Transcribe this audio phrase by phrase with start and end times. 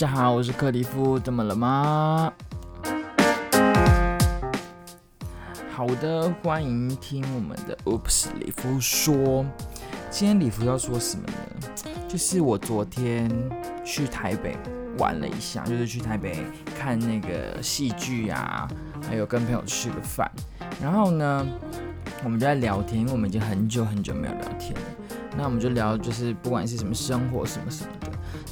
[0.00, 2.32] 大家好，我是克里夫，怎么了吗？
[5.74, 9.44] 好的，欢迎听我们的 Oops 里夫说。
[10.08, 12.04] 今天里夫要说什么呢？
[12.08, 13.28] 就是我昨天
[13.84, 14.56] 去台北
[14.98, 16.44] 玩了一下，就是去台北
[16.78, 18.68] 看那个戏剧啊，
[19.02, 20.30] 还有跟朋友吃个饭。
[20.80, 21.44] 然后呢，
[22.22, 24.80] 我们就在聊天，因为我们已经很久很久没有聊天了。
[25.36, 27.90] 那我们就聊，就是不管是什么生活什么什么。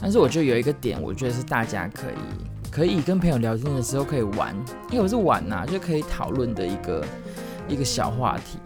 [0.06, 4.54] 但是我觉得有一个点，我觉得是大家可以可以跟朋友聊天的时候可以玩，
[4.88, 7.04] 因为我是玩呐、啊，就可以讨论的一个
[7.66, 8.60] 一个小话题，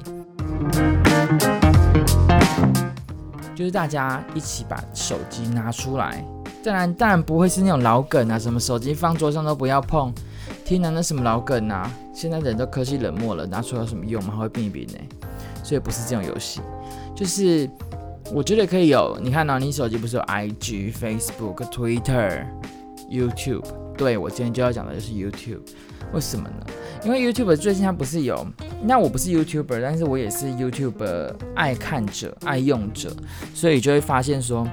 [3.55, 6.23] 就是大家一起把手机拿出来。
[6.63, 10.13] 当然当然不会是那种老梗啊，什么手机放桌上都不要碰。
[10.63, 11.91] 天哪，那什么老梗啊？
[12.13, 14.37] 现在人都科技冷漠了，拿出来有什么用吗？
[14.37, 14.99] 会变一变呢？
[15.65, 16.61] 所以不是这种游戏，
[17.17, 17.67] 就是。
[18.33, 22.47] 我觉得可以有，你看到、你手机不是有 IG、Facebook、Twitter、
[23.11, 23.65] YouTube？
[23.97, 25.61] 对，我今天就要讲的就是 YouTube。
[26.13, 26.67] 为什么呢？
[27.05, 28.47] 因为 YouTube 最近它不是有，
[28.83, 33.15] 那我不是 YouTuber，但是我也是 YouTube 爱看者、爱用者，
[33.55, 34.67] 所以就会发现说，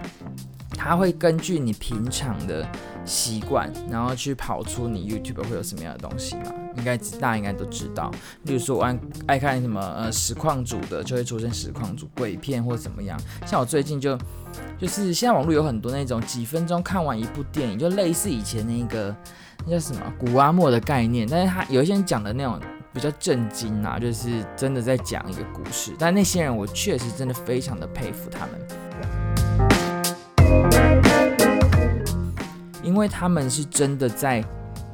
[0.72, 2.68] 它会根据你平常的。
[3.08, 6.52] 习惯，然后去跑出你 YouTube 会有什么样的东西嘛？
[6.78, 8.12] 应该大家应该都知道。
[8.44, 13.20] 例如说，我爱爱看什么呃实况组的，就会出现实况组鬼片或怎么样。
[13.46, 14.18] 像我最近就
[14.78, 19.16] 就是现在网络有很多那种几分钟看完一部电影，就类似以前那个
[19.66, 22.60] 那叫什么古阿莫的概念，但是他有一些人讲的那种
[22.94, 25.94] 比较震惊啊，就是真的在讲一个故事。
[26.00, 28.54] 但那些人我确实真的非常的佩服他们。
[32.84, 34.44] 因为他们是真的在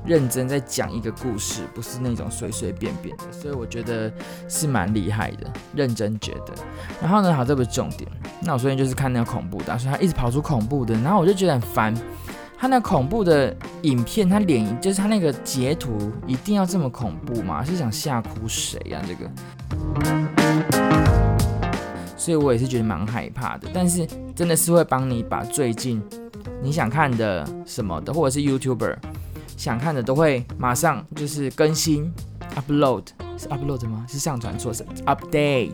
[0.05, 4.11] 认真在讲一个故事，不是那种随随便便的，所以我觉得
[4.49, 6.53] 是蛮厉害的，认真觉得。
[7.01, 8.09] 然后呢，好，这不是重点。
[8.41, 11.93] 那我昨天就是看那个恐怖的，所以他一直跑出恐怖的，然后我就觉得很烦。
[12.57, 17.63] 他那恐怖的影片，他脸就是他那个截图一定要这么恐怖吗？
[17.63, 19.01] 是想吓哭谁呀？
[19.07, 19.29] 这个，
[22.15, 23.67] 所以我也是觉得蛮害怕的。
[23.73, 26.01] 但是真的是会帮你把最近。
[26.61, 28.95] 你想看的什么的，或者是 YouTuber
[29.63, 32.13] 想看的，都会马上就是更新
[32.53, 33.05] upload
[33.37, 34.05] 是 upload 吗？
[34.09, 35.71] 是上传错是 update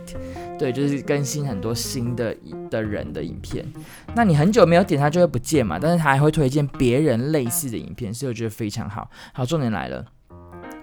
[0.59, 2.37] 对，就是更新很多新的
[2.69, 3.65] 的人的影片。
[4.13, 9.09] 那你很久没有点它就会不见嘛，但是它还会推荐别人类似的影片，所以我觉得非常好。
[9.33, 10.05] 好，重点来了，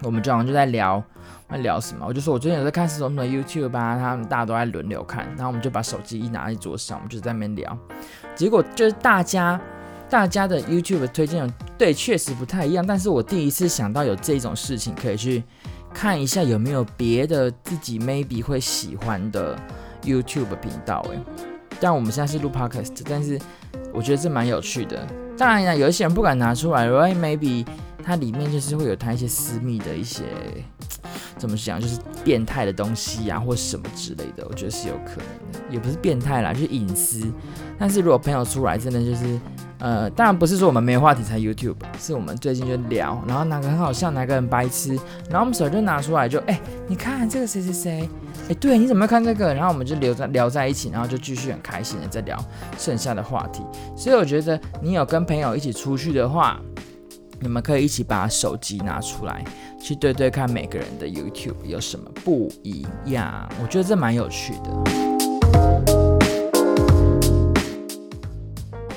[0.03, 1.00] 我们这样就在聊，
[1.49, 2.05] 在聊什么？
[2.09, 7.78] 我就说我最近有在看什么什么 YouTube 啊，他们大家都在轮流看，然后我们就把手机一拿在桌上，我们就在那边聊，
[8.34, 9.61] 结果就是大家。
[10.09, 15.43] 大家的 YouTube 推荐对，确实不太一样，但是我第一次想到有这种事情，可以去
[15.93, 19.59] 看一下有没有别的自己 maybe 会喜欢的
[20.05, 21.05] YouTube 频道。
[21.11, 21.19] 诶，
[21.81, 23.39] 但我们现在是录 Podcast，但是
[23.93, 25.06] 我觉得这蛮有趣的。
[25.37, 27.67] 当然呢，有一些人不敢拿出来，right？Maybe
[28.03, 30.23] 它里面就是会有它一些私密的一些
[31.37, 37.21] 怎么讲，就是变态的东西啊，或什么之类的，我觉得是有可能的，也不是变态啦，就是隐私。
[37.77, 39.38] 但是如果朋友出来，真的就是。
[39.78, 44.94] 呃，当然不是说我们没话题才 YouTube，是我们最近就聊，然后哪个很好笑，哪个很白痴，
[45.28, 48.09] 然后我们手就拿出来就，哎、你看这个谁谁谁，
[48.48, 49.53] 哎、对，你怎么看这个？
[49.53, 52.42] 然后我们就留在聊在一起，然后就继续很开心的在聊
[52.78, 53.62] 剩下的话题。
[53.94, 56.58] 所以我觉得你有跟朋友一起出去的话，
[57.41, 59.44] 你们可以一起把手机拿出来，
[59.78, 63.47] 去对对看每个人的 YouTube 有什么不一样。
[63.62, 65.96] 我觉得这蛮有趣的。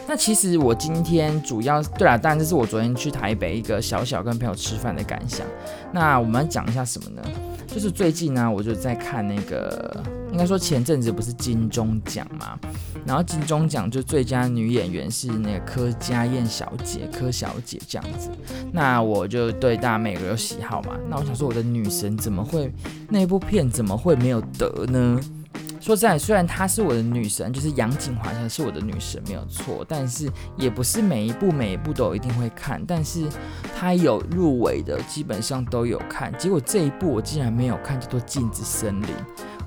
[0.09, 5.45] 那其实我今天主要对啊，当然这是我昨天去台北一个小小跟朋友吃饭的感想。
[5.93, 7.21] 那我们讲一下什么呢？
[7.67, 12.57] 就是最近呢，我就在看那个，应该说前阵子不是金钟奖嘛，
[13.05, 18.31] 然后金钟奖就最佳女演员是那个柯佳嬿小姐，柯小姐这样子。
[18.71, 22.73] 那我就对大家每个人有喜好嘛，那我想说我的女神怎么会
[23.09, 25.19] 那部片怎么会没有得呢？
[25.79, 32.83] 说实在，虽然她是我的女神，就是杨谨华，她是我的女神没有错，但是也不是每一部每一部都一定会看。
[32.85, 33.27] 但是
[33.77, 36.31] 她有入围的，基本上都有看。
[36.37, 39.07] 结果这一部我竟然没有看，叫做《镜子森林》，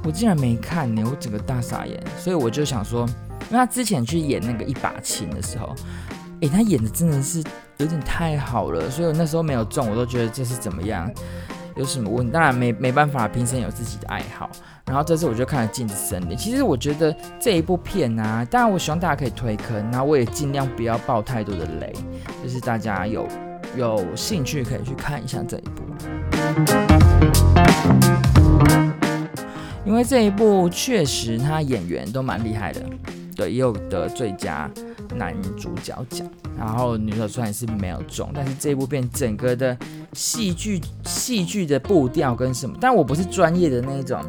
[0.05, 1.99] 我竟然没看呢，我整个大傻眼。
[2.19, 3.07] 所以我就想说，
[3.51, 5.75] 因为她之前去演那个一把琴的时候，
[6.41, 7.43] 诶，她演的真的是
[7.79, 11.11] 有点太好了，所以我那时候没有中，我都觉得这是怎么样，
[11.77, 12.33] 有什么问题？
[12.33, 14.51] 当然没没办法，平生有自己的爱好。
[14.87, 21.93] 然后这次我就看了《镜子森林》，其实我觉得这一部片啊，当然我希望大家可以推坑，然后我也尽量不要爆太多的雷，
[22.43, 23.27] 就是大家有
[23.77, 25.83] 有兴趣可以去看一下这一部，
[29.85, 32.83] 因为这一部确实他演员都蛮厉害的，
[33.37, 34.69] 对，也有得最佳
[35.13, 36.29] 男主角奖。
[36.59, 39.77] 然后女主角虽然是没有中，但是这部片整个的
[40.13, 44.23] 戏剧戏剧的步调跟什么，但我不是专业的那种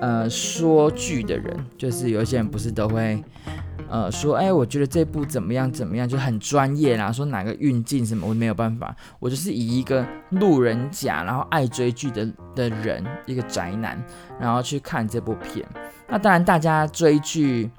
[0.00, 3.22] 呃说剧的人，就是有些人不是都会。
[3.88, 7.12] 呃，说，哎，我觉得这部怎么样怎么样，就很专业啦。
[7.12, 14.02] 说哪个运镜什么，我没有办法，我就是以一个路人甲，然后爱追剧的的人，一个宅男，
[14.40, 15.62] 然后去看这部片。
[16.08, 17.70] 那当然，大家追剧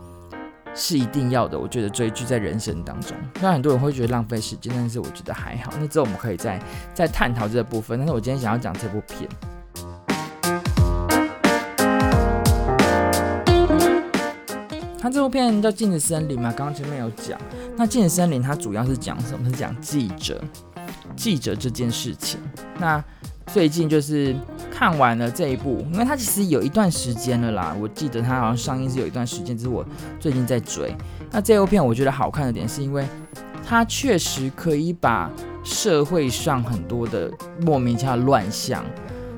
[0.76, 1.58] 是一定要的。
[1.58, 5.72] 我觉得追剧在人生当中，虽然很多人会觉得浪费时间，但是我觉得还好。
[5.80, 6.60] 那之后我们可以再
[6.94, 7.98] 再探讨这个部分。
[7.98, 9.30] 但是我今天想要讲这部片。
[15.00, 17.38] 它这部片叫《镜子森林》嘛，刚刚前面有讲。
[17.76, 19.50] 那《镜子森林》它主要是讲什么？
[19.50, 20.42] 是讲记者，
[21.18, 22.40] 记者这件事情。
[22.80, 23.04] 那
[23.48, 24.34] 最近就是
[24.74, 27.76] 看完了这一部，因为它其实有一段时间了啦。
[27.80, 29.86] 我记得它好像上映是有一段时间，只是我
[30.20, 30.96] 最近在追。
[31.30, 33.06] 那这部片我觉得好看的点是因为
[33.64, 35.30] 它确实可以把
[35.64, 37.32] 社会上很多的
[37.62, 38.84] 莫名其妙乱象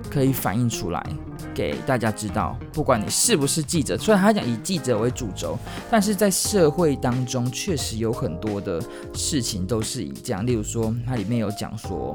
[0.10, 1.06] 可以反映出来。
[1.54, 5.58] 给大家知道，不管你是不是记者，虽然他讲以记者为主轴，
[5.90, 8.82] 但是在社会当中确实有很多的
[9.14, 10.46] 事情都是以这样。
[10.46, 12.14] 例如说，它里面有讲说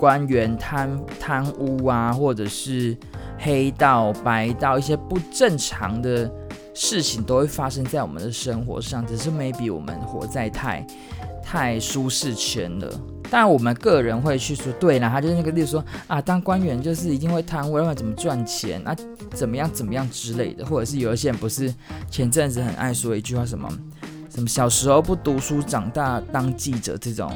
[0.00, 2.96] 官员贪贪污啊，或者是
[3.36, 6.32] 黑道白道一些不正常的
[6.72, 10.86] 事情都会发生在我们的生活上，只是 maybe 我们活在太
[11.44, 12.90] 太舒适圈了。
[13.30, 18.96] 当然，我们个人会去说，对啦，他就是那个，例如说啊，当官员就是一定会贪污，要不然怎么赚钱啊？
[19.34, 21.72] 怎么样怎么样之类的，或者是有一些人不是
[22.10, 23.68] 前阵子很爱说一句话，什么
[24.30, 27.30] 什么小时候不读书，长大当记者这种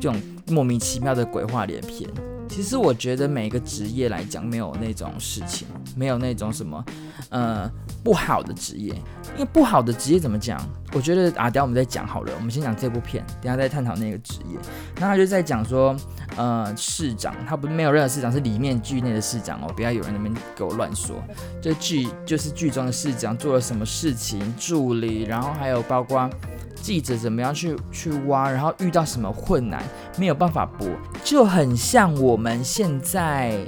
[0.00, 0.16] 这种
[0.48, 2.08] 莫名其妙的鬼话连篇。
[2.48, 5.66] 其实我觉得每个职业来讲，没有那种事情，
[5.96, 6.82] 没有那种什么
[7.28, 7.68] 呃
[8.04, 8.94] 不好的职业。
[9.34, 10.58] 因为不好的职业怎么讲？
[10.92, 12.32] 我觉得啊，等下我们再讲好了。
[12.36, 14.58] 我们先讲这部片，等下再探讨那个职业。
[14.94, 15.94] 那他就在讲说，
[16.36, 21.16] 呃，市长他不是没有任何市长，是里面剧内的市长哦，不要有人那边给我乱说。
[21.60, 26.30] 这剧就是剧中的市长做了什么事情，助理，然后还有包括
[26.86, 29.82] 记者怎么样去去挖，然后遇到什么困难
[30.16, 30.86] 没有办法播，
[31.24, 33.58] 就很像我们现在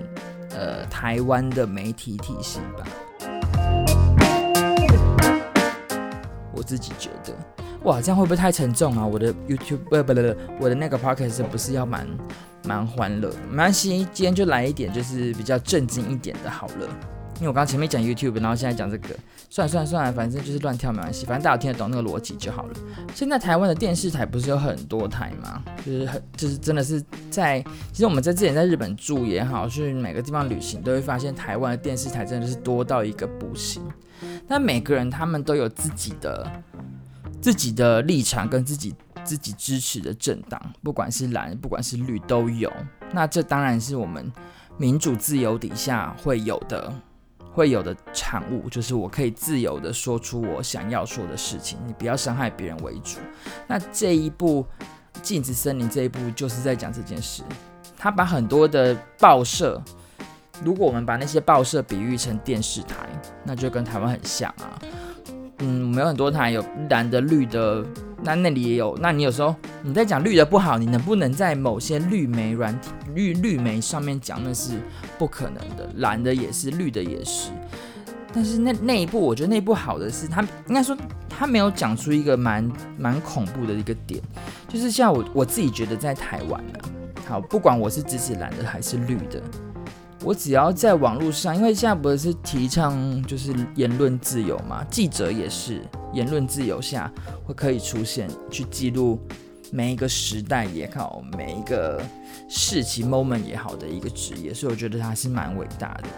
[0.50, 2.86] 呃台湾的媒体体系吧。
[6.52, 7.34] 我自己觉得，
[7.82, 9.04] 哇，这样会不会太沉重啊？
[9.04, 12.06] 我的 YouTube 不不不，我的那个 Podcast 不是要蛮
[12.66, 13.32] 蛮欢乐？
[13.50, 16.86] 没关系，今天就来一点，就是比较正经一点的好了。
[17.40, 19.08] 因为我刚前面讲 YouTube，然后现在讲这个，
[19.50, 22.74] 算了算了算了，反正就是乱跳没关系，反正大家听得懂那个逻辑就好了。
[23.14, 25.62] 现在台湾的电视台不是有很多台吗？
[25.84, 27.60] 就是很就是真的是在，
[27.92, 33.82] 其实我们在之前在日本住也好，去每个地方旅行都会发现，台湾的电视台真的是多到一个不行。
[34.46, 36.50] 但每个人他们都有自己的
[37.40, 42.72] 自己的立场跟自己自己支持的政党，不管是蓝不管是绿都有。
[43.12, 44.30] 那这当然是我们
[44.76, 46.92] 民主自由底下会有的
[47.58, 53.18] 会有的产物，就是我可以自由的说出我想要说的事情，你不要伤害别人为主。
[53.66, 54.64] 那这一部
[55.22, 57.42] 《镜子森林》这一部就是在讲这件事，
[57.96, 59.82] 他把很多的报社。
[60.62, 63.08] 如果我们把那些报社比喻成电视台，
[63.42, 64.78] 那就跟台湾很像啊。
[65.58, 67.84] 嗯，我们有很多台有蓝的、绿的，
[68.22, 68.96] 那那里也有。
[69.00, 74.42] 那你有时候你在讲绿的不好，你能不能在某些绿媒软体、绿绿媒上面讲？
[74.42, 74.78] 那是
[75.18, 75.88] 不可能的。
[75.96, 77.50] 蓝的也是，绿的也是。
[78.32, 80.96] 但是那那一部，我觉得那一部好的是，他应该说
[81.28, 84.22] 他没有讲出一个蛮蛮恐怖的一个点，
[84.68, 86.76] 就是像我我自己觉得在台湾啊，
[87.26, 89.42] 好，不管我是支持蓝的还是绿的。
[90.24, 95.80] 我只要在网络上，因为现在不是提倡就是言论自由嘛，记者也是
[96.12, 97.10] 言论自由下
[97.44, 99.18] 会可以出现去记录
[99.70, 102.02] 每一个时代也好，每一个
[102.48, 106.08] 事情 moment 也好的一个职业，所以我觉得他是蛮伟大的。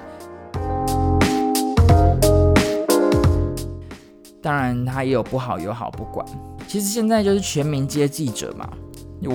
[4.42, 6.26] 当然，他也有不好有好，不管。
[6.66, 8.66] 其实现在就是全民皆记者嘛，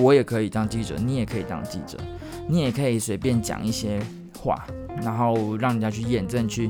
[0.02, 1.96] 我也可以当记者，你也可以当记者，
[2.48, 4.02] 你也可以随便讲一些。
[4.46, 4.66] 话，
[5.02, 6.68] 然后让人家去验证、去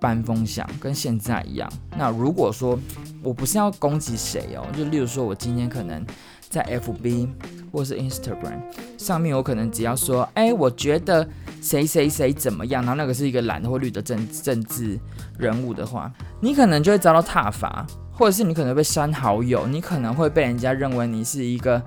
[0.00, 1.68] 搬风向，跟现在一样。
[1.98, 2.78] 那如果说
[3.22, 6.06] 我不是要攻击谁哦，就例如说我今天可能
[6.48, 7.28] 在 FB
[7.72, 8.60] 或是 Instagram
[8.96, 11.28] 上面，我可能只要说，哎，我觉得
[11.60, 14.98] 谁谁谁怎么样，然后那个是一个蓝或绿的政政治
[15.38, 21.80] 人物的话，你可能就会遭到挞伐，或者是你可能被删好友，你可能会被人家认为你是一个，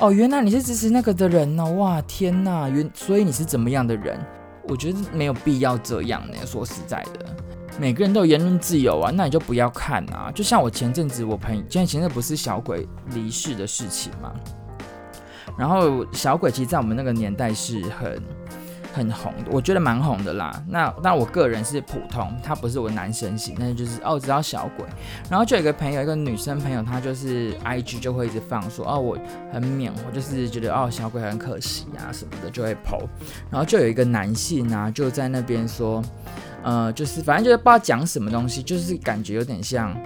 [0.00, 4.18] 哦，原来你是支持那个的人呢，哇，天呐，原所以你是怎么样的人？
[4.70, 6.36] 我觉得没有必要这样呢。
[6.46, 7.26] 说实在的，
[7.76, 10.30] 每个人都有言论自由啊，那你就不要看啊。
[10.32, 14.32] 就像我前阵子我朋友，现在前阵不是小鬼离世的事情吗？
[15.58, 18.22] 然后小鬼其实，在我们那个年代是很
[18.92, 20.62] 很红的，我觉得蛮红的啦。
[20.68, 24.86] 那但我个人是普通，他不是我男生型，那就是哦，知道小鬼。
[25.30, 29.18] 然后就有一个朋友，一个女生朋友，她就是 IG 就会一直放说哦，我
[29.52, 33.00] 很缅，我就是觉得哦，小鬼很可惜啊什么的，就会 po。
[33.50, 36.02] 然后就有一个男性啊，就在那边说，
[36.62, 39.96] 呃，就是反正就是不知道讲什么东西，就是感觉有点像。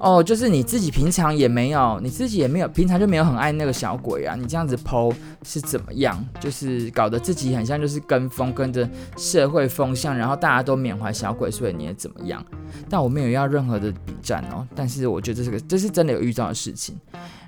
[0.00, 4.34] 哦，就是你自己平常也没有，你自己也没有，平常就没有很爱那个小鬼啊。
[4.34, 6.18] 你这样子剖是怎么样？
[6.40, 8.88] 就是搞得自己很像就是跟风，跟着
[9.18, 12.42] 社会风向，然后大家都缅怀小鬼，所以你也怎么样？
[12.88, 14.66] 但我没有要任何的比战哦。
[14.74, 16.98] 但是我觉得这是个，这是真的有遇到的事情。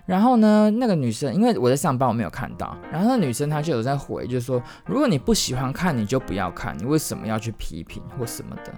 [0.05, 2.77] 然后呢，那个女生因为我在上班，我没有看到。
[2.93, 8.73] 然后那女生她就有在回，就是说，如果你不喜欢看，你就不要看，你为什么要去批评或什么的？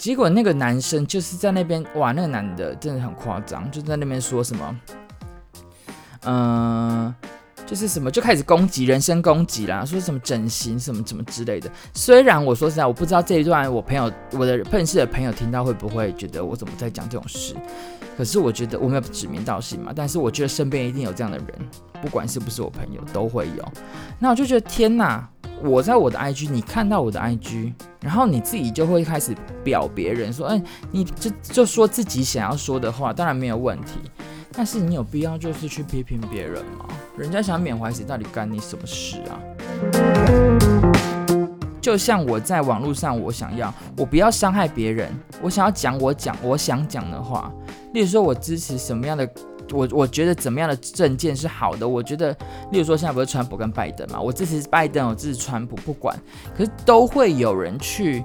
[0.00, 4.80] 结果那个男生就是在那边，哇，那个男的真的很夸张，就在那边说什么，
[6.24, 7.14] 嗯、
[7.66, 11.70] 就是什么就开始攻击，人身攻击啦，说什么整形什么什么之类的。
[11.92, 17.54] 虽然我说实在，我不知道这一段我朋友我的认识的朋友听到会不会觉得我怎么在讲这种事，
[18.16, 21.46] 可是我觉得我没有指名道姓嘛，但是我觉得身边一定有这样的人，
[22.00, 23.72] 不管是不是我朋友都会有。
[24.18, 25.28] 那我就觉得天哪！
[25.62, 33.98] 我在我的 IG，你看到我的 IG，然后你自己就会开始表别人说，哎，你就就说自己想要说的话，当然没有问题。
[34.52, 36.86] 但是你有必要就是去批评别人吗？
[37.16, 39.36] 人家想缅怀谁，到底干你什么事啊？
[41.80, 45.12] 就像我在网络上，我想要，我不要伤害别人，
[45.42, 47.52] 我想要讲我讲我想讲的话。
[47.92, 49.28] 例如说，我支持什么样的。
[49.72, 51.88] 我我觉得怎么样的政见是好的？
[51.88, 52.32] 我觉得，
[52.72, 56.16] 例如说现在不是川普跟拜登嘛，我支持拜登，我支持川普，不管，
[56.56, 58.24] 可是都会有人去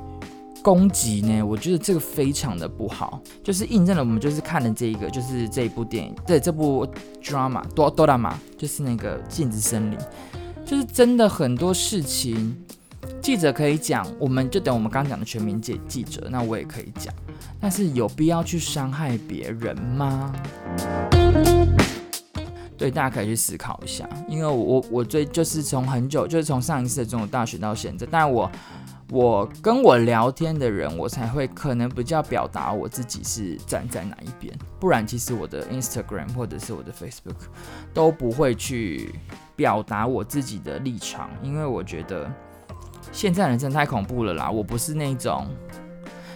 [0.64, 1.44] 攻击呢。
[1.44, 6.88] 我觉得这个非常的不好，就是印证了我们就是看的这一个，就是这一部电影，对，这部
[7.22, 9.98] drama 多多大嘛，就是那个镜子森林，
[10.66, 12.58] 就是真的很多事情，
[13.22, 17.14] 记者可以讲，我们就等我们刚刚讲的全民记记者，那我也可以讲，
[17.68, 20.32] 但是有必要去伤害别人吗？
[22.78, 28.52] 对，大家可以去思考一下，因为我我最就是从很久，就是从上一次的中国大选到现在，但我
[29.10, 37.48] 我跟我聊天的人，我才会可能比较表达我自己是站在哪一边，不然其实我的 Instagram 或者是我的 Facebook
[37.96, 39.16] 都不会去
[39.56, 42.32] 表达我自己的立场，因为我觉得
[43.12, 45.48] 现在人真的太恐怖了啦，我不是那种，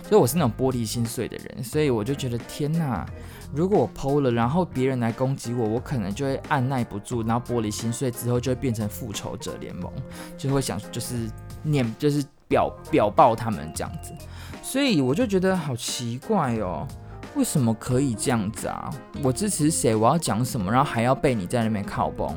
[0.10, 3.06] 所以我是那种玻璃心碎的人，所以我就觉得天哪。
[3.54, 9.94] 如果我剖了，然后别人来攻击我，我可能就会按捺不住，然后玻璃心碎之后就会变成复仇者联盟，
[10.36, 11.30] 就会想就是
[11.62, 14.12] 念就是表表爆他们这样子，
[14.64, 16.88] 所以我就觉得好奇怪哦，
[17.36, 18.90] 为什么可以这样子啊？
[19.22, 22.36] 我支持谁，我要讲什么，然后还要被你在那边靠崩？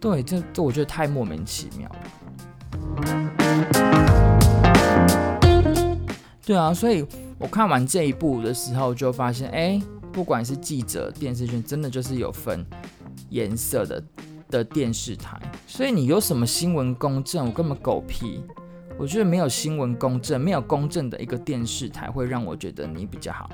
[0.00, 1.96] 对，这这我觉得太莫名其妙了。
[6.44, 7.06] 对啊，所以
[7.38, 9.80] 我看完这一部的时候就发现，哎。
[10.12, 12.62] 不管是记者、电视圈，真的就是有分
[13.30, 14.04] 颜色的
[14.50, 18.42] 的电视台，所以你有什么新闻公正，我根本狗屁。
[18.98, 23.48] 我觉得没有新闻公正，没有公正的一个电视台会让我觉得你比较好。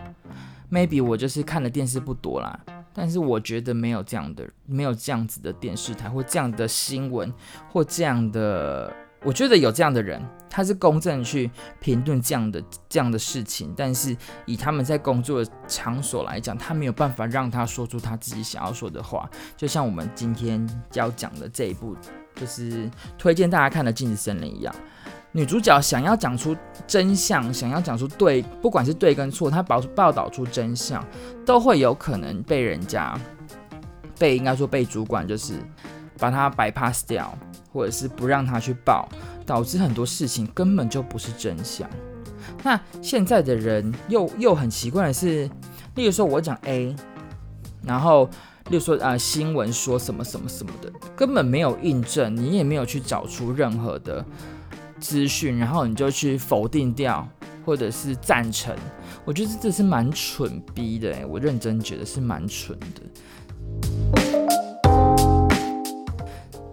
[0.68, 2.58] Maybe 我就是看的电视不多啦，
[2.92, 7.32] 但是我觉得没有这样的，没有这样子的电视台或这样的新闻
[7.70, 8.92] 或这样的。
[9.22, 10.20] 我觉得有这样的人，
[10.58, 11.48] 他是公正去
[11.78, 19.30] 评论这样的这样的事情，但是以他们在工作的场所来讲，他没有办法让他说出他自己想要说的话。
[19.56, 21.96] 就像我们今天要讲的这一部，
[22.34, 24.74] 就是推荐大家看的《镜子森林》一样，
[25.30, 26.56] 女主角想要讲出
[26.88, 31.06] 真相，想要讲出对，不管是对跟错，她报报道出真相，
[31.46, 33.16] 都会有可能被人家
[34.18, 35.54] 被应该说被主管就是
[36.18, 37.36] 把他 bypass 掉。
[37.70, 39.06] 或者是不让他去报，
[39.46, 41.88] 导致很多事情根本就不是真相。
[42.64, 45.48] 那现在的人又又很奇怪的是，
[45.94, 46.96] 例如说我讲 A，
[47.84, 48.24] 然后
[48.70, 54.24] 例如说啊、新闻说什么什么什么的，根本没有印证，你也没有去找出任何的
[54.98, 57.28] 资讯，然后你就去否定掉，
[57.64, 58.74] 或者是赞成。
[59.26, 63.02] 我觉得这是蛮蠢逼的，我认真觉得是蛮蠢的。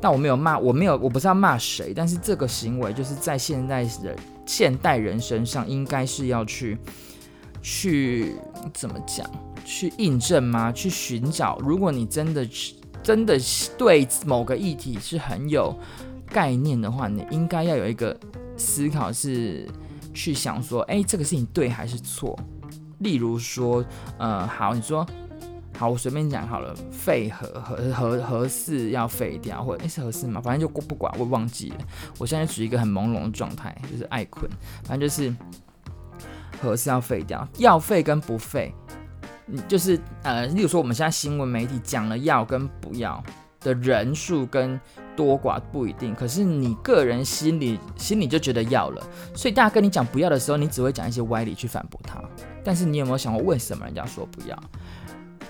[0.06, 6.78] 那我没有骂，我没有，我不是要骂谁，但是这个行为就是在现代人、现代人身上，应该是要去
[7.64, 8.36] 去
[8.72, 9.28] 怎么讲？
[9.66, 10.72] 去印证吗？
[10.72, 11.58] 去寻找？
[11.58, 12.48] 如果你真的
[13.02, 13.36] 真的
[13.80, 15.76] 对某个议题是很有
[16.28, 18.16] 概念的话，你应该要有一个
[18.56, 19.68] 思考，是
[20.14, 22.38] 去想说，哎，这个事情对还是错？
[23.00, 23.84] 例如说，
[24.20, 25.04] 呃，好，你说。
[25.77, 30.39] 好，我随便讲好了，废核核核核四要废掉，或者诶是核四吗？
[30.41, 31.77] 反正就不管，我忘记了。
[32.17, 34.50] 我现在处于一个很朦胧的状态，就是爱困，
[34.84, 35.36] 反正就是
[36.62, 38.74] 核四要废掉，要废跟不废，
[39.67, 43.22] 就是呃，例如说我们现在新闻媒体讲了要跟不要
[43.60, 44.79] 的人数跟
[45.13, 49.03] 多寡不一定，可是你个人心里心里就觉得要了，
[49.36, 52.24] 所以大家跟你讲不要的时候，你只会讲一些歪理去反驳他。
[52.63, 54.58] 但是你有没有想过，为什么人家说不要？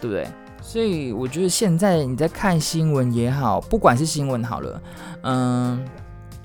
[0.02, 0.28] 对不对？
[0.62, 4.82] 所以我觉得现在你在看新闻也好，不管是新闻好了，
[5.22, 5.88] 嗯，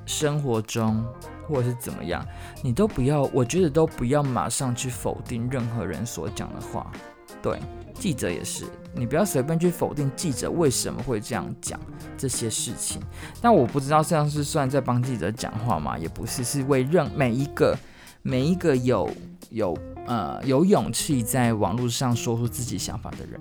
[0.04, 1.02] 生活中
[1.48, 2.22] 或者是怎么样，
[2.62, 6.92] 你都不要，我觉得都不要马上去否定任何人所讲的话。
[7.40, 7.58] 对，
[7.94, 11.80] 记者也是，你不要随便去否定记者为什么会这样讲
[12.18, 13.00] 这些事情。
[13.40, 15.96] 但我不知道这样是算在帮记者讲话吗？
[15.96, 17.74] 也不是，是为任每一个
[18.20, 19.08] 每一个有
[19.48, 19.74] 有。
[20.10, 23.40] 呃，有勇气在网络上说出自己想法的人，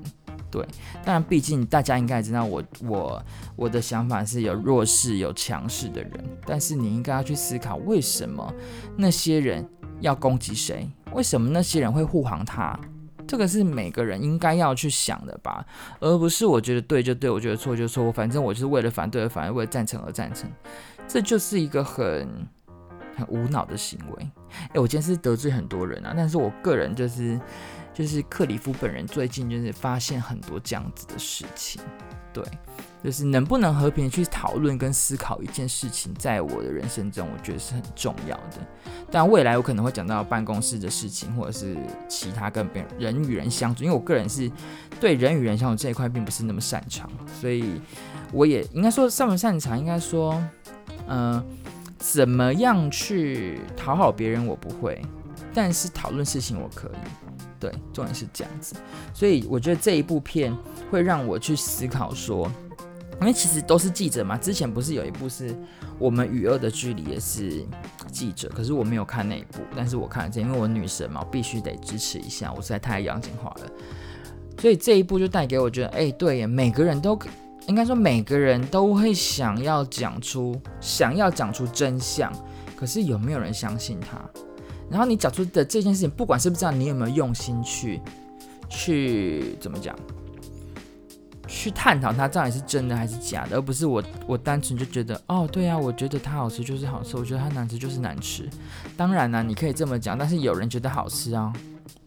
[0.51, 0.63] 对，
[1.03, 6.11] 当然，毕竟大家应该也知道我，我我的想法是有弱势有强势的人，
[6.45, 8.53] 但是你应该要去思考，为什么
[8.95, 9.67] 那些人
[9.99, 10.87] 要攻击谁？
[11.11, 12.79] 为什么那些人会护航他？
[13.27, 15.65] 这个是每个人应该要去想的吧，
[15.99, 20.47] 而不是我觉得对就对，我觉得错就错，反正我就是为了反对而反对，为了赞成而赞成，
[21.07, 22.29] 这就是一个很。
[23.19, 24.31] 很无脑的行为，
[24.73, 27.39] 哎，我今天是得罪很多人啊，但是我个人就是，
[27.93, 31.81] 就是克里夫本人最近就是发现很多这样子的事情，
[32.31, 32.43] 对，
[33.03, 38.57] 就是能不能和平去讨论跟思考一件事情，在我的人生中，我觉得是很重要的。
[39.11, 41.75] 但未来我可能会讲到办公室的事情，或者是
[42.07, 44.49] 其他跟别人人与人相处，因为我个人是
[44.99, 47.09] 对人与人相处这一块并不是那么擅长，
[47.41, 47.81] 所以
[48.31, 50.39] 我也应该说擅不擅长，应该说，
[51.07, 51.43] 嗯、
[51.99, 54.99] 怎么样去讨好别人，我不会，
[55.53, 57.09] 但是讨论事情我可以。
[57.59, 58.73] 对，重点是这样子，
[59.13, 60.55] 所以我觉得这一部片
[60.89, 62.49] 会让我去思考说，
[63.19, 64.37] 因为其实都是记者嘛。
[64.37, 65.53] 之前不是有一部是
[65.97, 67.65] 我们与恶的距离也是
[68.09, 73.69] 记者，可是我没有看那一部，但是我看了这，因为我女神嘛，必须得支持一下，我实在太阳精化了。
[74.57, 77.27] 所以这一部就带给我觉得，哎，对耶，每个人都可。
[77.69, 82.33] 应该说，每个人都会想要讲出想要讲出真相，
[82.75, 84.19] 可是有没有人相信他？
[84.89, 88.01] 然后你讲出的这件事情，不管是不是这样，你有没有用心去
[88.67, 89.95] 去怎么讲？
[91.47, 98.49] 去探讨它到底是真的还是假的，而不是我我单纯就觉得哦，对啊，我觉得它好吃就是好吃，我觉得它难吃就是难吃。
[98.97, 101.53] 当然啦、你可以这么讲，但是有人觉得好吃啊，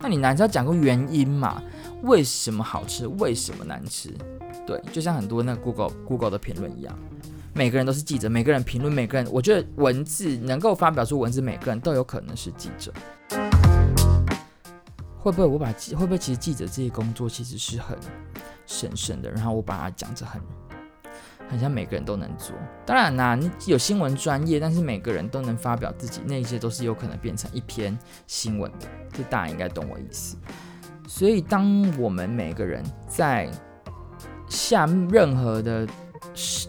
[0.01, 1.63] 那你难道要讲个原因嘛？
[2.03, 3.07] 为什么好吃？
[3.07, 4.13] 为什么难吃？
[4.67, 6.97] 对，就像很多那个 Google Google 的评论一样，
[7.55, 12.93] 每个人都是记者，每个人评论，每个人，我觉得文字能够发表出文字，每个人都有可能是记者。
[15.19, 17.97] 会不会我把记会不会其实记者这些工作其实是很
[18.67, 20.41] 神圣的，然后我把它讲着很
[21.49, 22.57] 很像每个人都能做。
[22.85, 27.97] 当然啦，你有新闻专业，但是每个人都能发表自己，那些都是有可能变成一篇
[28.27, 28.87] 新闻的。
[29.13, 30.37] 这大家应该懂我意思。
[31.07, 33.49] 所以当我们每个人在
[34.53, 35.87] 下任何的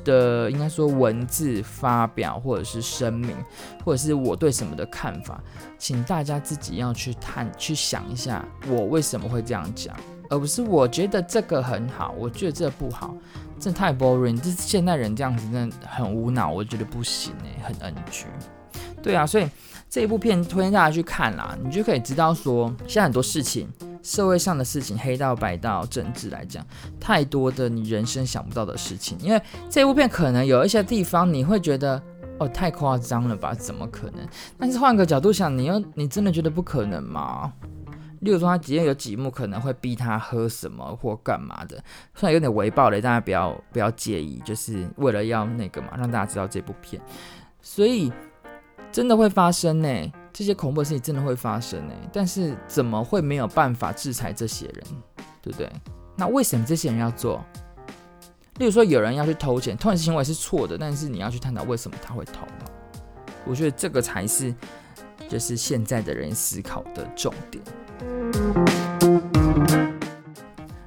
[0.03, 3.35] 的应该说文字发表，或者是声明，
[3.83, 5.39] 或者是我对什么的看法，
[5.77, 9.95] 请大家自己要去探去想一下，我为什么会这样讲，
[10.29, 13.13] 而不是我觉得这个很好，我觉得这不好，
[13.59, 18.25] 这太 boring，这是现代人这样子真的很无脑，我觉得不行哎，很 NG。
[19.01, 19.47] 对啊，所以
[19.89, 23.69] 这一部片推荐大家去看啦，你就可以知道说，现在很多事情。
[24.03, 26.63] 社会上的事情，黑道、白道、政治来讲，
[26.99, 29.17] 太多的你人生想不到的事情。
[29.19, 31.99] 因为这部片可能有一些地方你会觉得，
[32.37, 33.53] 哦，太夸张了吧？
[33.53, 34.27] 怎么可能？
[34.59, 37.53] 但是换个角度想，你又你真的觉得不可能吗？
[38.19, 47.01] 例如说，他今天有几幕可能会逼他喝什么或干嘛的，虽然有点微爆雷，大家不要不要介意，就是为了要那个嘛，让大家知道这部片，
[47.61, 48.11] 所以
[48.91, 50.11] 真的会发生呢。
[50.33, 54.83] 这些恐怖的事情真的会发生呢，但是怎么会没有办法制裁这些人，
[55.43, 55.71] 对不对？
[56.17, 57.45] 那为什么这些人要做？
[58.57, 62.47] 例如说，有人要去偷钱，偷钱行为是错的，但是你要去探讨为什么他会偷？
[63.45, 64.53] 我觉得这个才是
[65.29, 67.63] 就是现在的人思考的重点。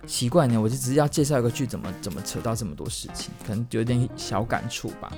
[0.07, 5.13] 奇怪呢，我就只是要介绍一个剧，怎么怎么扯到这么多事情，可能有点小感触吧。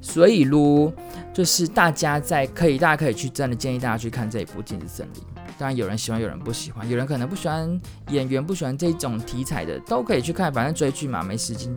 [0.00, 0.92] 所以噜，
[1.32, 5.22] 就是大家在可以，大家可以去真的建议大家去看这一部《镜子森林》。
[5.58, 7.80] 当然有人喜欢，有人不喜欢，有人可能不喜欢
[8.10, 10.52] 演员，不喜欢这种题材的，都可以去看。
[10.52, 11.74] 反正追剧嘛，没时间，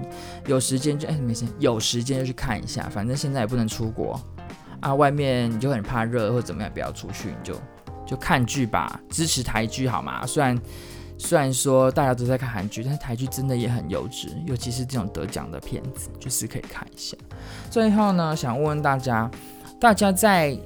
[0.47, 2.89] 有时间就哎，没事，有时间就去看一下。
[2.89, 4.19] 反正现在也不能出国
[4.81, 7.55] 啊，外面你就很怕热或怎么样，不要出去，你就
[8.05, 10.25] 就看剧吧，支持台剧好吗？
[10.25, 10.59] 虽然
[11.19, 17.15] 虽然说大家都在看韩剧，但是台剧真的也很优质，尤其是这种得奖的片子，就是可以看一下。
[17.69, 19.29] 最后呢，想问问大家，
[19.79, 20.57] 大家在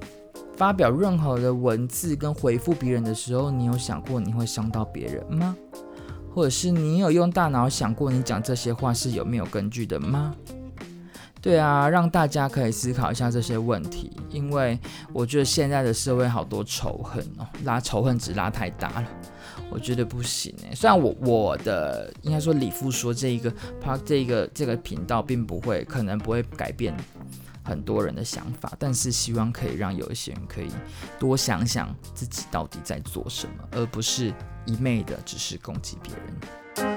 [0.56, 5.58] 发表任何的文字跟回复别人的时候，你有想过你会伤到别人吗？
[6.34, 10.34] 或者是你有用大脑想过你讲这些话是有没有根据的吗？
[11.42, 14.80] 对啊，让大家可以思考一下这些问题，因为
[15.12, 19.08] 我觉得现在的社会好多仇恨哦，拉仇恨值拉太大了。
[19.74, 26.96] 我觉得不行哎，虽然我我的应该说里夫说这一个他这个这个频道并不会可能不会改变
[27.64, 30.68] 很多人的想法，但是希望可以让有一些人可以
[31.18, 34.32] 多想想自己到底在做什么，而不是
[34.66, 36.94] 一昧的只是攻击别人。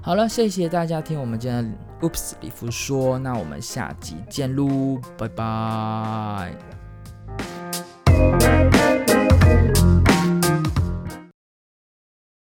[0.00, 6.75] 好了，谢谢大家听我们今天的 Oops 里夫说，那我们下集见喽，拜拜。